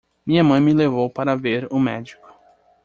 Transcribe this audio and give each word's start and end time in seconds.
Minha 0.25 0.43
mãe 0.43 0.59
me 0.59 0.73
levou 0.73 1.11
para 1.11 1.35
ver 1.35 1.67
um 1.71 1.79
médico. 1.79 2.33